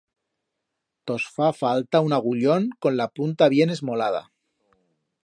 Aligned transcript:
Tos 1.11 1.25
fa 1.35 1.49
falta 1.57 2.01
un 2.07 2.17
agullón 2.17 2.67
con 2.87 2.93
la 3.01 3.07
punta 3.21 3.53
bien 3.55 3.75
esmolada. 3.75 4.23